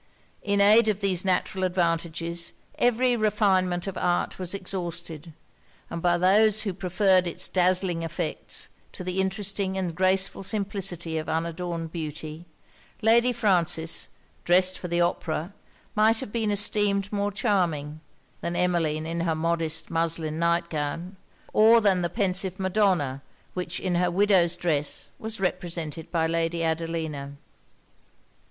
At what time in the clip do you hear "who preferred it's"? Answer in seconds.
6.63-7.47